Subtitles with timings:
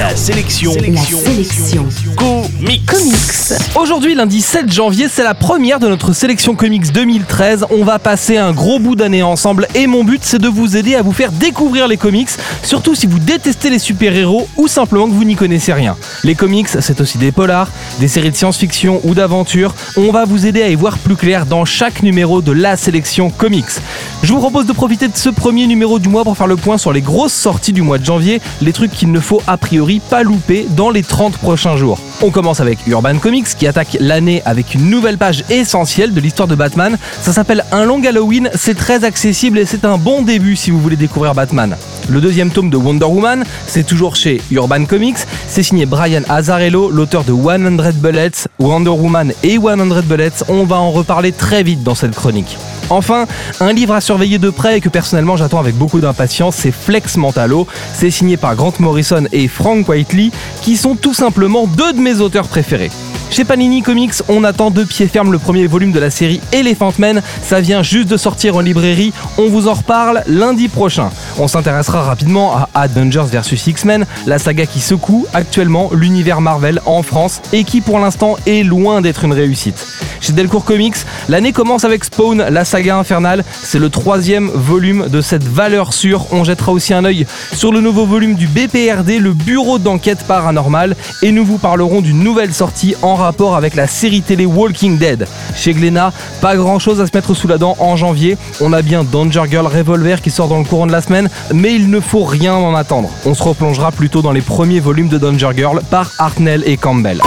[0.00, 0.72] La sélection.
[0.72, 1.86] La sélection.
[2.16, 2.86] Comics.
[2.86, 3.76] Comics.
[3.78, 7.66] Aujourd'hui, lundi 7 janvier, c'est la première de notre sélection comics 2013.
[7.68, 10.94] On va passer un gros bout d'année ensemble et mon but, c'est de vous aider
[10.94, 12.30] à vous faire découvrir les comics,
[12.62, 15.98] surtout si vous détestez les super-héros ou simplement que vous n'y connaissez rien.
[16.24, 19.74] Les comics, c'est aussi des polars, des séries de science-fiction ou d'aventure.
[19.98, 23.28] On va vous aider à y voir plus clair dans chaque numéro de la sélection
[23.28, 23.66] comics.
[24.22, 26.78] Je vous propose de profiter de ce premier numéro du mois pour faire le point
[26.78, 29.89] sur les grosses sorties du mois de janvier, les trucs qu'il ne faut a priori
[29.98, 31.98] pas louper dans les 30 prochains jours.
[32.22, 36.46] On commence avec Urban Comics qui attaque l'année avec une nouvelle page essentielle de l'histoire
[36.46, 36.96] de Batman.
[37.22, 40.78] Ça s'appelle Un long Halloween, c'est très accessible et c'est un bon début si vous
[40.78, 41.76] voulez découvrir Batman.
[42.08, 46.90] Le deuxième tome de Wonder Woman, c'est toujours chez Urban Comics, c'est signé Brian Azzarello,
[46.90, 50.44] l'auteur de 100 Bullets, Wonder Woman et 100 Bullets.
[50.48, 52.58] On va en reparler très vite dans cette chronique.
[52.90, 53.26] Enfin,
[53.60, 57.16] un livre à surveiller de près et que personnellement j'attends avec beaucoup d'impatience, c'est Flex
[57.16, 57.66] Mentalo.
[57.94, 62.20] C'est signé par Grant Morrison et Frank Whiteley, qui sont tout simplement deux de mes
[62.20, 62.90] auteurs préférés.
[63.30, 66.92] Chez Panini Comics, on attend de pied ferme le premier volume de la série Elephant
[66.98, 67.22] Man.
[67.44, 69.12] Ça vient juste de sortir en librairie.
[69.38, 71.10] On vous en reparle lundi prochain.
[71.38, 77.04] On s'intéressera rapidement à Avengers vs X-Men, la saga qui secoue actuellement l'univers Marvel en
[77.04, 79.86] France et qui pour l'instant est loin d'être une réussite.
[80.20, 80.96] Chez Delcourt Comics,
[81.28, 83.44] l'année commence avec Spawn, la saga infernale.
[83.62, 86.26] C'est le troisième volume de cette valeur sûre.
[86.32, 90.96] On jettera aussi un œil sur le nouveau volume du BPRD, le Bureau d'enquête paranormale,
[91.22, 95.26] et nous vous parlerons d'une nouvelle sortie en rapport avec la série télé Walking Dead.
[95.56, 98.36] Chez Glénat, pas grand chose à se mettre sous la dent en janvier.
[98.60, 101.74] On a bien Danger Girl Revolver qui sort dans le courant de la semaine, mais
[101.74, 103.10] il ne faut rien en attendre.
[103.24, 107.20] On se replongera plutôt dans les premiers volumes de Danger Girl par Hartnell et Campbell.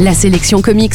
[0.00, 0.94] La sélection comics,